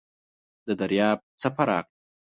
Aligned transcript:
د 0.67 0.67
دریاب 0.79 1.19
څپه 1.41 1.63
راغله. 1.69 1.93